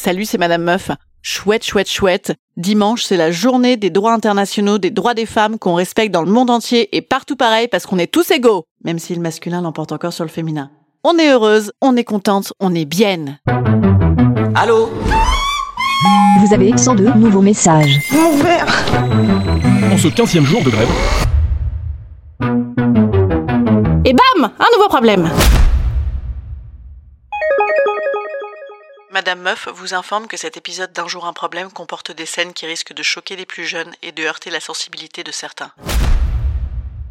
Salut, 0.00 0.26
c'est 0.26 0.38
Madame 0.38 0.62
Meuf. 0.62 0.92
Chouette, 1.22 1.64
chouette, 1.64 1.90
chouette. 1.90 2.32
Dimanche, 2.56 3.02
c'est 3.02 3.16
la 3.16 3.32
journée 3.32 3.76
des 3.76 3.90
droits 3.90 4.12
internationaux 4.12 4.78
des 4.78 4.92
droits 4.92 5.12
des 5.12 5.26
femmes 5.26 5.58
qu'on 5.58 5.74
respecte 5.74 6.14
dans 6.14 6.22
le 6.22 6.30
monde 6.30 6.50
entier 6.50 6.96
et 6.96 7.02
partout 7.02 7.34
pareil 7.34 7.66
parce 7.66 7.84
qu'on 7.84 7.98
est 7.98 8.06
tous 8.06 8.30
égaux, 8.30 8.62
même 8.84 9.00
si 9.00 9.12
le 9.16 9.20
masculin 9.20 9.60
l'emporte 9.60 9.90
encore 9.90 10.12
sur 10.12 10.22
le 10.22 10.30
féminin. 10.30 10.70
On 11.02 11.18
est 11.18 11.32
heureuse, 11.32 11.72
on 11.82 11.96
est 11.96 12.04
contente, 12.04 12.52
on 12.60 12.76
est 12.76 12.84
bien. 12.84 13.38
Allô 14.54 14.88
Vous 16.46 16.54
avez 16.54 16.78
102 16.78 17.14
nouveaux 17.14 17.42
messages. 17.42 17.98
En 19.92 19.98
ce 19.98 20.06
15e 20.06 20.44
jour 20.44 20.62
de 20.62 20.70
grève, 20.70 20.88
Et 24.04 24.12
bam 24.12 24.44
Un 24.60 24.76
nouveau 24.76 24.88
problème 24.88 25.28
Madame 29.18 29.40
Meuf 29.40 29.66
vous 29.74 29.94
informe 29.94 30.28
que 30.28 30.36
cet 30.36 30.56
épisode 30.56 30.92
d'un 30.92 31.08
jour 31.08 31.26
un 31.26 31.32
problème 31.32 31.72
comporte 31.72 32.12
des 32.12 32.24
scènes 32.24 32.52
qui 32.52 32.66
risquent 32.66 32.92
de 32.92 33.02
choquer 33.02 33.34
les 33.34 33.46
plus 33.46 33.64
jeunes 33.64 33.92
et 34.00 34.12
de 34.12 34.22
heurter 34.22 34.48
la 34.48 34.60
sensibilité 34.60 35.24
de 35.24 35.32
certains. 35.32 35.72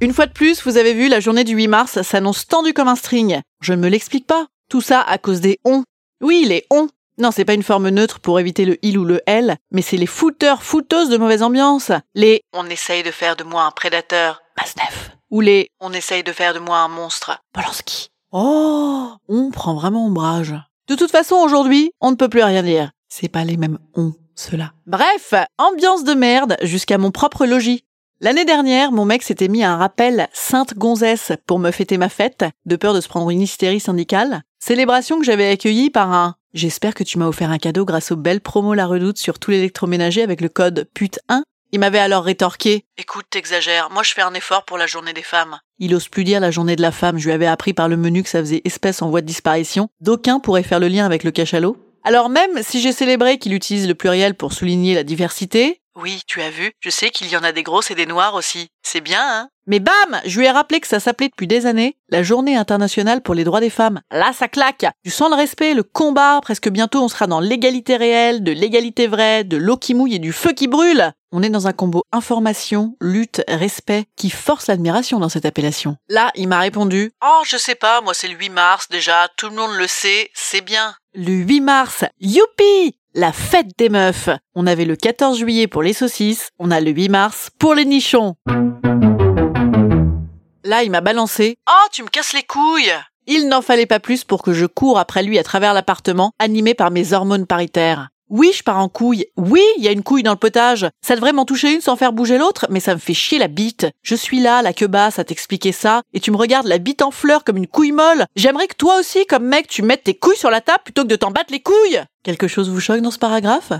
Une 0.00 0.14
fois 0.14 0.24
de 0.24 0.32
plus, 0.32 0.64
vous 0.64 0.78
avez 0.78 0.94
vu, 0.94 1.08
la 1.08 1.20
journée 1.20 1.44
du 1.44 1.52
8 1.52 1.68
mars 1.68 2.00
s'annonce 2.00 2.46
tendue 2.46 2.72
comme 2.72 2.88
un 2.88 2.96
string. 2.96 3.42
Je 3.60 3.74
ne 3.74 3.82
me 3.82 3.90
l'explique 3.90 4.26
pas. 4.26 4.46
Tout 4.70 4.80
ça 4.80 5.02
à 5.02 5.18
cause 5.18 5.42
des 5.42 5.60
on. 5.66 5.84
Oui, 6.22 6.46
les 6.48 6.64
on. 6.70 6.88
Non, 7.18 7.32
c'est 7.32 7.44
pas 7.44 7.52
une 7.52 7.62
forme 7.62 7.90
neutre 7.90 8.18
pour 8.18 8.40
éviter 8.40 8.64
le 8.64 8.78
il 8.80 8.96
ou 8.96 9.04
le 9.04 9.20
elle, 9.26 9.58
mais 9.70 9.82
c'est 9.82 9.98
les 9.98 10.06
fouteurs, 10.06 10.62
fouteuses 10.62 11.10
de 11.10 11.18
mauvaise 11.18 11.42
ambiance. 11.42 11.92
Les 12.14 12.40
on 12.54 12.64
essaye 12.70 13.02
de 13.02 13.10
faire 13.10 13.36
de 13.36 13.44
moi 13.44 13.64
un 13.64 13.72
prédateur, 13.72 14.40
Masnef. 14.56 15.10
Ou 15.30 15.42
les 15.42 15.68
on 15.80 15.92
essaye 15.92 16.24
de 16.24 16.32
faire 16.32 16.54
de 16.54 16.60
moi 16.60 16.78
un 16.78 16.88
monstre, 16.88 17.38
Polanski. 17.52 18.08
Oh, 18.32 19.12
on 19.28 19.50
prend 19.50 19.74
vraiment 19.74 20.06
ombrage. 20.06 20.54
De 20.90 20.96
toute 20.96 21.12
façon, 21.12 21.36
aujourd'hui, 21.36 21.92
on 22.00 22.10
ne 22.10 22.16
peut 22.16 22.28
plus 22.28 22.42
rien 22.42 22.64
dire. 22.64 22.90
C'est 23.08 23.28
pas 23.28 23.44
les 23.44 23.56
mêmes 23.56 23.78
on, 23.94 24.12
ceux-là. 24.34 24.72
Bref, 24.88 25.34
ambiance 25.56 26.02
de 26.02 26.14
merde 26.14 26.56
jusqu'à 26.62 26.98
mon 26.98 27.12
propre 27.12 27.46
logis. 27.46 27.84
L'année 28.20 28.44
dernière, 28.44 28.90
mon 28.90 29.04
mec 29.04 29.22
s'était 29.22 29.46
mis 29.46 29.62
un 29.62 29.76
rappel 29.76 30.26
Sainte 30.32 30.74
Gonzesse 30.76 31.30
pour 31.46 31.60
me 31.60 31.70
fêter 31.70 31.96
ma 31.96 32.08
fête, 32.08 32.44
de 32.66 32.74
peur 32.74 32.92
de 32.92 33.00
se 33.00 33.08
prendre 33.08 33.30
une 33.30 33.40
hystérie 33.40 33.78
syndicale. 33.78 34.42
Célébration 34.58 35.20
que 35.20 35.24
j'avais 35.24 35.48
accueillie 35.48 35.90
par 35.90 36.12
un 36.12 36.34
J'espère 36.54 36.94
que 36.94 37.04
tu 37.04 37.18
m'as 37.18 37.28
offert 37.28 37.52
un 37.52 37.58
cadeau 37.58 37.84
grâce 37.84 38.10
aux 38.10 38.16
belles 38.16 38.40
promos 38.40 38.74
La 38.74 38.86
Redoute 38.86 39.18
sur 39.18 39.38
tout 39.38 39.52
l'électroménager 39.52 40.24
avec 40.24 40.40
le 40.40 40.48
code 40.48 40.88
PUT1. 40.96 41.42
Il 41.72 41.78
m'avait 41.78 42.00
alors 42.00 42.24
rétorqué 42.24 42.84
Écoute, 42.98 43.26
t'exagères, 43.30 43.90
moi 43.90 44.02
je 44.02 44.12
fais 44.12 44.22
un 44.22 44.34
effort 44.34 44.64
pour 44.64 44.76
la 44.76 44.86
journée 44.86 45.12
des 45.12 45.22
femmes. 45.22 45.60
Il 45.78 45.94
ose 45.94 46.08
plus 46.08 46.24
dire 46.24 46.40
la 46.40 46.50
journée 46.50 46.74
de 46.74 46.82
la 46.82 46.90
femme, 46.90 47.18
je 47.18 47.26
lui 47.26 47.32
avais 47.32 47.46
appris 47.46 47.72
par 47.72 47.88
le 47.88 47.96
menu 47.96 48.24
que 48.24 48.28
ça 48.28 48.40
faisait 48.40 48.62
espèce 48.64 49.02
en 49.02 49.08
voie 49.08 49.20
de 49.20 49.26
disparition. 49.26 49.88
D'aucuns 50.00 50.40
pourraient 50.40 50.64
faire 50.64 50.80
le 50.80 50.88
lien 50.88 51.06
avec 51.06 51.22
le 51.22 51.30
cachalot. 51.30 51.76
Alors 52.02 52.28
même 52.28 52.62
si 52.62 52.80
j'ai 52.80 52.92
célébré 52.92 53.38
qu'il 53.38 53.54
utilise 53.54 53.86
le 53.86 53.94
pluriel 53.94 54.34
pour 54.34 54.52
souligner 54.52 54.94
la 54.94 55.04
diversité, 55.04 55.79
oui, 55.96 56.22
tu 56.26 56.40
as 56.40 56.50
vu, 56.50 56.72
je 56.80 56.90
sais 56.90 57.10
qu'il 57.10 57.28
y 57.28 57.36
en 57.36 57.42
a 57.42 57.52
des 57.52 57.62
grosses 57.62 57.90
et 57.90 57.94
des 57.94 58.06
noires 58.06 58.34
aussi. 58.34 58.68
C'est 58.82 59.00
bien, 59.00 59.22
hein? 59.22 59.48
Mais 59.66 59.80
bam! 59.80 60.20
Je 60.24 60.38
lui 60.38 60.46
ai 60.46 60.50
rappelé 60.50 60.80
que 60.80 60.86
ça 60.86 61.00
s'appelait 61.00 61.28
depuis 61.28 61.46
des 61.46 61.66
années 61.66 61.96
la 62.08 62.22
Journée 62.22 62.56
internationale 62.56 63.22
pour 63.22 63.34
les 63.34 63.44
droits 63.44 63.60
des 63.60 63.70
femmes. 63.70 64.00
Là, 64.10 64.32
ça 64.32 64.48
claque. 64.48 64.86
Du 65.04 65.10
sang 65.10 65.28
le 65.28 65.36
respect, 65.36 65.74
le 65.74 65.82
combat, 65.82 66.40
presque 66.42 66.68
bientôt 66.68 67.02
on 67.02 67.08
sera 67.08 67.26
dans 67.26 67.40
l'égalité 67.40 67.96
réelle, 67.96 68.42
de 68.42 68.52
l'égalité 68.52 69.06
vraie, 69.06 69.44
de 69.44 69.56
l'eau 69.56 69.76
qui 69.76 69.94
mouille 69.94 70.16
et 70.16 70.18
du 70.18 70.32
feu 70.32 70.52
qui 70.52 70.66
brûle. 70.66 71.12
On 71.32 71.42
est 71.42 71.50
dans 71.50 71.68
un 71.68 71.72
combo 71.72 72.02
information, 72.10 72.96
lutte, 73.00 73.42
respect 73.46 74.06
qui 74.16 74.30
force 74.30 74.66
l'admiration 74.66 75.20
dans 75.20 75.28
cette 75.28 75.44
appellation. 75.44 75.96
Là, 76.08 76.32
il 76.34 76.48
m'a 76.48 76.58
répondu 76.58 77.12
Oh, 77.24 77.42
je 77.44 77.56
sais 77.56 77.76
pas, 77.76 78.00
moi 78.00 78.14
c'est 78.14 78.28
le 78.28 78.36
8 78.36 78.50
mars. 78.50 78.88
Déjà, 78.90 79.28
tout 79.36 79.48
le 79.48 79.54
monde 79.54 79.76
le 79.76 79.86
sait, 79.86 80.30
c'est 80.34 80.62
bien. 80.62 80.94
Le 81.14 81.32
8 81.32 81.60
mars, 81.60 82.04
youpi 82.18 82.96
La 83.14 83.32
fête 83.32 83.76
des 83.76 83.88
meufs 83.88 84.28
On 84.54 84.68
avait 84.68 84.84
le 84.84 84.94
14 84.94 85.36
juillet 85.38 85.66
pour 85.66 85.82
les 85.82 85.92
saucisses, 85.92 86.50
on 86.60 86.70
a 86.70 86.80
le 86.80 86.92
8 86.92 87.08
mars 87.08 87.50
pour 87.58 87.74
les 87.74 87.84
nichons. 87.84 88.36
Là, 90.62 90.84
il 90.84 90.90
m'a 90.90 91.00
balancé 91.00 91.56
Oh, 91.68 91.88
tu 91.90 92.04
me 92.04 92.08
casses 92.08 92.34
les 92.34 92.44
couilles 92.44 92.92
il 93.32 93.46
n'en 93.46 93.62
fallait 93.62 93.86
pas 93.86 94.00
plus 94.00 94.24
pour 94.24 94.42
que 94.42 94.52
je 94.52 94.66
cours 94.66 94.98
après 94.98 95.22
lui 95.22 95.38
à 95.38 95.44
travers 95.44 95.72
l'appartement, 95.72 96.32
animé 96.40 96.74
par 96.74 96.90
mes 96.90 97.12
hormones 97.12 97.46
paritaires. 97.46 98.08
Oui, 98.30 98.52
je 98.56 98.62
pars 98.62 98.78
en 98.78 98.88
couille. 98.88 99.26
Oui, 99.36 99.62
il 99.76 99.84
y 99.84 99.88
a 99.88 99.92
une 99.92 100.04
couille 100.04 100.22
dans 100.22 100.30
le 100.30 100.38
potage. 100.38 100.88
Ça 101.02 101.16
devrait 101.16 101.32
m'en 101.32 101.44
toucher 101.44 101.74
une 101.74 101.80
sans 101.80 101.96
faire 101.96 102.12
bouger 102.12 102.38
l'autre, 102.38 102.66
mais 102.70 102.78
ça 102.78 102.94
me 102.94 103.00
fait 103.00 103.12
chier 103.12 103.38
la 103.40 103.48
bite. 103.48 103.88
Je 104.02 104.14
suis 104.14 104.38
là, 104.38 104.62
la 104.62 104.72
queue 104.72 104.86
basse, 104.86 105.18
à 105.18 105.24
t'expliquer 105.24 105.72
ça, 105.72 106.02
et 106.14 106.20
tu 106.20 106.30
me 106.30 106.36
regardes 106.36 106.68
la 106.68 106.78
bite 106.78 107.02
en 107.02 107.10
fleurs 107.10 107.42
comme 107.42 107.56
une 107.56 107.66
couille 107.66 107.90
molle. 107.90 108.26
J'aimerais 108.36 108.68
que 108.68 108.76
toi 108.76 109.00
aussi, 109.00 109.26
comme 109.26 109.46
mec, 109.46 109.66
tu 109.66 109.82
mettes 109.82 110.04
tes 110.04 110.14
couilles 110.14 110.36
sur 110.36 110.50
la 110.50 110.60
table 110.60 110.84
plutôt 110.84 111.02
que 111.02 111.08
de 111.08 111.16
t'en 111.16 111.32
battre 111.32 111.52
les 111.52 111.60
couilles. 111.60 112.00
Quelque 112.22 112.46
chose 112.46 112.70
vous 112.70 112.80
choque 112.80 113.00
dans 113.00 113.10
ce 113.10 113.18
paragraphe? 113.18 113.72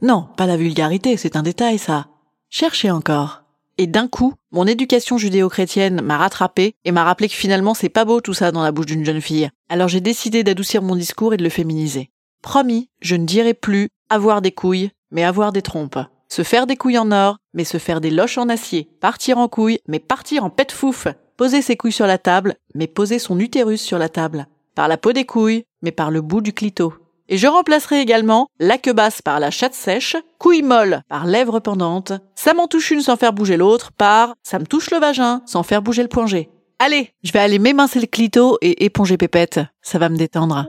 Non, 0.00 0.28
pas 0.36 0.46
la 0.46 0.56
vulgarité, 0.56 1.18
c'est 1.18 1.36
un 1.36 1.42
détail, 1.42 1.78
ça. 1.78 2.06
Cherchez 2.48 2.90
encore. 2.90 3.42
Et 3.76 3.86
d'un 3.86 4.08
coup, 4.08 4.34
mon 4.50 4.66
éducation 4.66 5.18
judéo-chrétienne 5.18 6.00
m'a 6.00 6.16
rattrapé 6.16 6.74
et 6.84 6.92
m'a 6.92 7.04
rappelé 7.04 7.28
que 7.28 7.34
finalement 7.34 7.72
c'est 7.72 7.88
pas 7.88 8.04
beau 8.04 8.20
tout 8.20 8.34
ça 8.34 8.50
dans 8.52 8.62
la 8.62 8.72
bouche 8.72 8.86
d'une 8.86 9.04
jeune 9.04 9.20
fille. 9.20 9.48
Alors 9.70 9.88
j'ai 9.88 10.00
décidé 10.00 10.42
d'adoucir 10.42 10.82
mon 10.82 10.96
discours 10.96 11.32
et 11.32 11.36
de 11.38 11.44
le 11.44 11.48
féminiser. 11.48 12.10
Promis, 12.42 12.88
je 13.00 13.16
ne 13.16 13.26
dirai 13.26 13.54
plus 13.54 13.88
avoir 14.08 14.42
des 14.42 14.52
couilles, 14.52 14.90
mais 15.10 15.24
avoir 15.24 15.52
des 15.52 15.62
trompes. 15.62 15.98
Se 16.28 16.42
faire 16.42 16.66
des 16.66 16.76
couilles 16.76 16.98
en 16.98 17.10
or, 17.12 17.36
mais 17.54 17.64
se 17.64 17.78
faire 17.78 18.00
des 18.00 18.10
loches 18.10 18.38
en 18.38 18.48
acier. 18.48 18.88
Partir 19.00 19.38
en 19.38 19.48
couilles, 19.48 19.80
mais 19.88 19.98
partir 19.98 20.44
en 20.44 20.50
pète 20.50 20.72
fouf. 20.72 21.08
Poser 21.36 21.62
ses 21.62 21.76
couilles 21.76 21.92
sur 21.92 22.06
la 22.06 22.18
table, 22.18 22.54
mais 22.74 22.86
poser 22.86 23.18
son 23.18 23.38
utérus 23.40 23.80
sur 23.80 23.98
la 23.98 24.08
table. 24.08 24.46
Par 24.74 24.88
la 24.88 24.96
peau 24.96 25.12
des 25.12 25.24
couilles, 25.24 25.64
mais 25.82 25.92
par 25.92 26.10
le 26.10 26.20
bout 26.20 26.40
du 26.40 26.52
clito. 26.52 26.94
Et 27.28 27.36
je 27.36 27.46
remplacerai 27.46 28.00
également 28.00 28.48
la 28.58 28.76
queue 28.76 28.92
basse 28.92 29.22
par 29.22 29.38
la 29.38 29.52
chatte 29.52 29.74
sèche, 29.74 30.16
couille 30.38 30.62
molle 30.62 31.02
par 31.08 31.26
lèvres 31.26 31.60
pendantes, 31.60 32.12
ça 32.34 32.54
m'en 32.54 32.66
touche 32.66 32.90
une 32.90 33.02
sans 33.02 33.16
faire 33.16 33.32
bouger 33.32 33.56
l'autre 33.56 33.92
par 33.92 34.34
ça 34.42 34.58
me 34.58 34.66
touche 34.66 34.90
le 34.90 34.98
vagin 34.98 35.40
sans 35.46 35.62
faire 35.62 35.80
bouger 35.80 36.02
le 36.02 36.08
point 36.08 36.26
G. 36.26 36.50
Allez, 36.80 37.12
je 37.22 37.30
vais 37.30 37.38
aller 37.38 37.60
m'émincer 37.60 38.00
le 38.00 38.06
clito 38.06 38.58
et 38.62 38.84
éponger 38.84 39.16
pépette, 39.16 39.60
ça 39.80 39.98
va 39.98 40.08
me 40.08 40.16
détendre. 40.16 40.66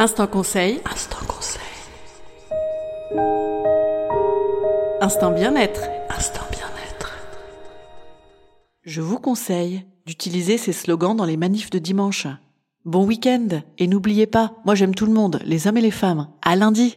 Instant 0.00 0.26
conseil. 0.28 0.80
Instant 0.90 1.26
conseil. 1.28 1.60
Instant 5.02 5.30
bien-être. 5.30 5.82
Instant 6.08 6.40
bien-être. 6.50 7.18
Je 8.82 9.02
vous 9.02 9.18
conseille 9.18 9.84
d'utiliser 10.06 10.56
ces 10.56 10.72
slogans 10.72 11.14
dans 11.14 11.26
les 11.26 11.36
manifs 11.36 11.68
de 11.68 11.78
dimanche. 11.78 12.26
Bon 12.86 13.04
week-end 13.04 13.60
et 13.76 13.86
n'oubliez 13.86 14.26
pas, 14.26 14.54
moi 14.64 14.74
j'aime 14.74 14.94
tout 14.94 15.04
le 15.04 15.12
monde, 15.12 15.38
les 15.44 15.66
hommes 15.66 15.76
et 15.76 15.82
les 15.82 15.90
femmes. 15.90 16.28
À 16.40 16.56
lundi. 16.56 16.94